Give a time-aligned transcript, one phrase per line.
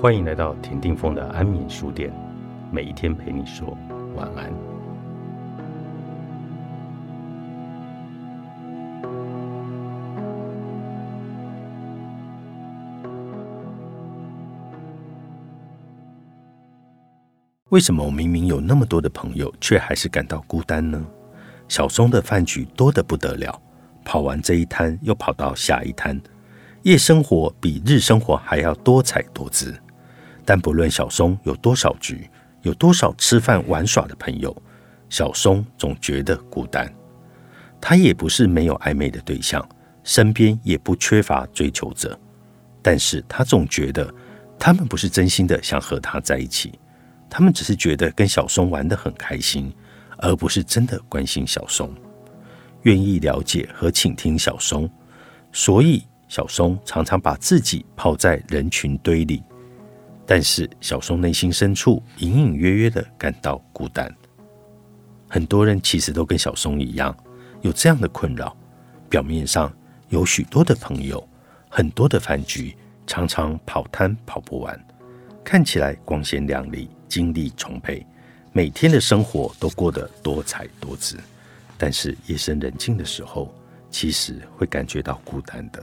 [0.00, 2.10] 欢迎来到田定峰的安眠书店，
[2.72, 3.76] 每一天陪你说
[4.16, 4.50] 晚安。
[17.68, 21.04] 为什么我明明有那么多的朋友，却还是感到孤单呢？
[21.68, 23.60] 小松的饭局多得不得了，
[24.02, 26.18] 跑完这一摊又跑到下一摊，
[26.84, 29.78] 夜生活比日生活还要多彩多姿。
[30.50, 32.28] 但不论小松有多少局，
[32.62, 34.52] 有多少吃饭玩耍的朋友，
[35.08, 36.92] 小松总觉得孤单。
[37.80, 39.64] 他也不是没有暧昧的对象，
[40.02, 42.18] 身边也不缺乏追求者，
[42.82, 44.12] 但是他总觉得
[44.58, 46.76] 他们不是真心的想和他在一起。
[47.28, 49.72] 他们只是觉得跟小松玩得很开心，
[50.18, 51.94] 而不是真的关心小松，
[52.82, 54.90] 愿意了解和倾听小松。
[55.52, 59.44] 所以小松常常把自己泡在人群堆里，
[60.30, 64.08] 但是小松内心深处隐隐约约的感到孤单。
[65.28, 67.12] 很多人其实都跟小松一样，
[67.62, 68.56] 有这样的困扰：
[69.08, 69.72] 表面上
[70.08, 71.28] 有许多的朋友，
[71.68, 72.76] 很多的饭局，
[73.08, 74.80] 常常跑摊跑不完，
[75.42, 76.88] 看起来光鲜亮丽。
[77.08, 78.06] 精力充沛，
[78.52, 81.18] 每天的生活都过得多彩多姿。
[81.76, 83.52] 但是夜深人静的时候，
[83.90, 85.82] 其实会感觉到孤单的。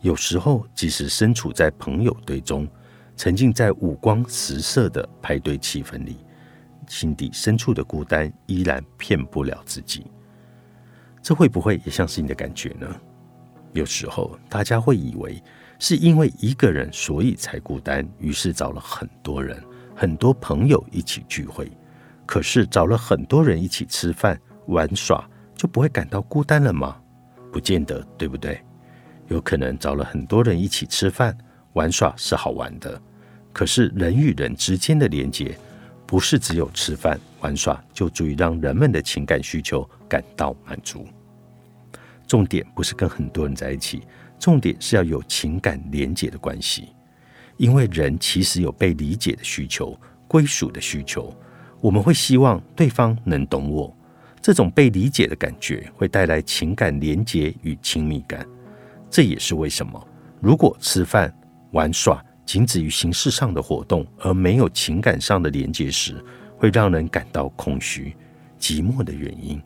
[0.00, 2.66] 有时候，即使身处在朋友堆中，
[3.16, 6.16] 沉浸在五光十色的派对气氛里，
[6.88, 10.06] 心底深处的孤单依然骗不了自己。
[11.22, 12.86] 这会不会也像是你的感觉呢？
[13.72, 15.42] 有时候，大家会以为
[15.78, 19.62] 是因为一个人所以才孤单，于是找了很多人。
[19.94, 21.70] 很多朋友一起聚会，
[22.26, 27.00] 可是找了很多人一起吃饭玩耍，就不会感到孤单了吗？
[27.52, 28.60] 不见得，对不对？
[29.28, 31.36] 有可能找了很多人一起吃饭
[31.74, 33.00] 玩耍是好玩的，
[33.52, 35.56] 可是人与人之间的连接，
[36.06, 41.06] 不是只有吃饭玩耍就足以让人们的情感需求感到满足。
[42.26, 44.02] 重点不是跟很多人在一起，
[44.38, 46.88] 重点是要有情感连接的关系。
[47.58, 51.34] 因为人其实有被理解的需求、归属的需求，
[51.80, 53.94] 我们会希望对方能懂我。
[54.40, 58.44] 这种被理解的感觉会带来情感连接与亲密感。
[59.08, 60.04] 这也是为什么，
[60.40, 61.32] 如果吃饭
[61.72, 66.16] 玩耍仅止于形式上的活动，而没有情感上的连接时，
[66.56, 68.14] 会让人感到空虚、
[68.58, 69.60] 寂寞的原因。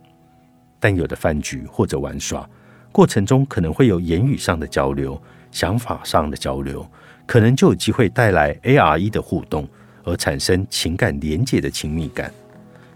[0.78, 2.48] 但有的饭局或者玩耍
[2.92, 6.86] 过程中，可能会有言语上的交流、想法上的交流。
[7.26, 9.68] 可能就有机会带来 A R E 的互动，
[10.04, 12.32] 而产生情感连接的亲密感。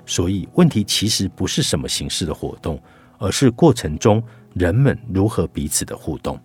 [0.07, 2.81] 所以，问题其实不是什么形式的活动，
[3.19, 4.23] 而是过程中
[4.55, 6.39] 人们如何彼此的互动。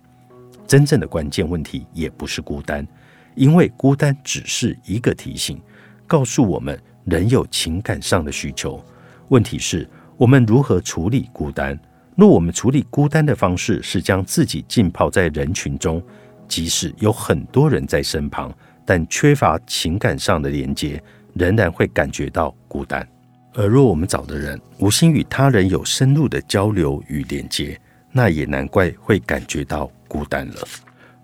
[0.68, 2.88] 真正的关键问题也不是孤单，
[3.36, 5.62] 因为孤单只是一个提醒，
[6.08, 8.84] 告诉我们人有情感上的需求。
[9.30, 9.88] 问题是，
[10.18, 11.80] 我们如何处理孤单？
[12.16, 16.02] 若我们处理孤单的方式是将自己浸泡在人群中。
[16.48, 18.54] 即使有很多人在身旁，
[18.86, 21.02] 但缺乏情感上的连接，
[21.34, 23.06] 仍然会感觉到孤单。
[23.54, 27.80] 而若我们找的人无心与他人有深入的交流与连接，
[28.12, 30.68] 那也难怪会感觉到孤单了。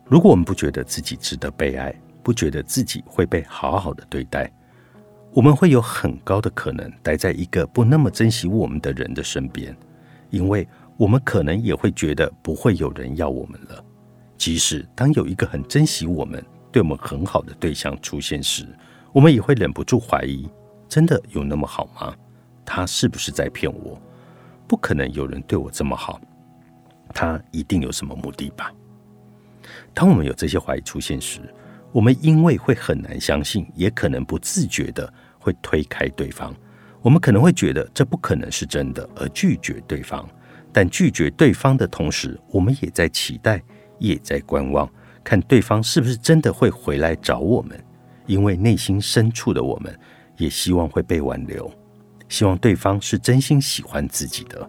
[0.06, 4.52] 如果我们不觉得自己值得被爱，不觉得自己会被好好的对待，
[5.32, 9.76] 我们会有很高的可能待在一个不那么珍惜我们的人的身边，
[10.30, 13.84] 因为我们可能也会觉得不会有人要我们了。
[14.38, 18.68] 即使当有一个很珍惜我们、对我们很好的对象出现时，
[19.14, 20.50] 我们也会忍不住怀疑：
[20.90, 22.14] 真的有那么好吗？
[22.66, 24.00] 他是不是在骗我？
[24.68, 26.22] 不可能有人对我这么好，
[27.12, 28.72] 他一定有什么目的吧？
[29.94, 31.42] 当我们有这些怀疑出现时，
[31.92, 36.56] 我们因为会很难相信，也可能不自觉的会推开对方。
[37.02, 40.28] 我们可能会觉得这不可能是真的，而拒绝对方。
[40.72, 43.62] 但拒绝对方的同时，我们也在期待。
[44.04, 44.92] 也在观望，
[45.24, 47.80] 看对方是不是真的会回来找我们，
[48.26, 49.96] 因为内心深处的我们
[50.38, 51.72] 也希望会被挽留，
[52.28, 54.68] 希望对方是真心喜欢自己的。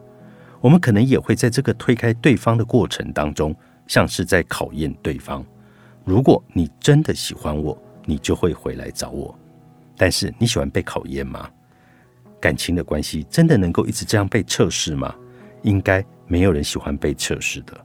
[0.62, 3.53] 我们可能也会在这个推开对方的过程当中，
[3.88, 5.44] 像是在考验对方。
[6.05, 7.76] 如果你真的喜欢我，
[8.06, 9.37] 你就会回来找我。
[9.97, 11.50] 但是你喜欢被考验吗？
[12.41, 15.12] 感情的关系真的能够一直这样被测试吗？
[15.62, 17.76] 应该没有人喜欢被测试的。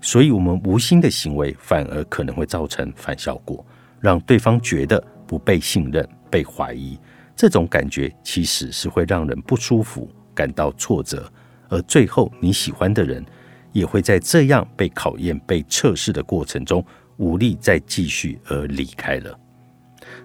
[0.00, 3.64] 所以，我们无心的行为反而可能会造成反效果，
[4.00, 6.98] 让对方觉得不被信任、被怀疑。
[7.36, 11.30] 这种感觉其实是会让人不舒服、感到挫折，
[11.72, 13.24] 而最后你喜欢的人
[13.72, 16.84] 也会在这样被考验、被测试的过程中
[17.16, 19.36] 无力再继续而离开了。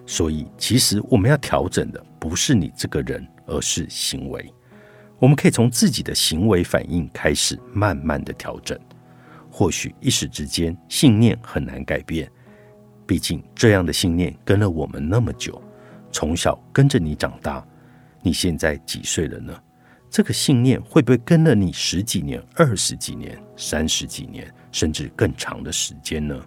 [0.06, 4.52] 所以，其实我们要调整的不是你这个人，而是行为。
[5.18, 8.78] 我们可以从自己的行为反应开始，慢慢的调整。
[9.50, 12.30] 或许一时之间，信念很难改变，
[13.06, 15.60] 毕竟这样的信念跟了我们那么久，
[16.12, 17.66] 从小跟着你长大。
[18.20, 19.58] 你现在几岁了呢？
[20.10, 26.40] 这个信念会不会跟了你十几年、二十几年、三十几年，甚至更长的时间呢？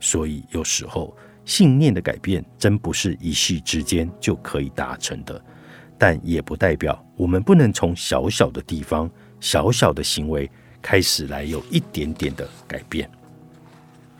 [0.00, 1.16] 所以有时候。
[1.46, 5.44] 信念的改变真不是一夕之间就可以达成的，
[5.98, 9.10] 但也不代表我们不能从小小的地方、
[9.40, 13.06] 小小的行为开始来有一点点的改变。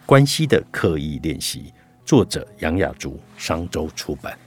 [0.04, 1.72] 关系的刻意练习，
[2.04, 4.38] 作者杨雅竹，商周出版。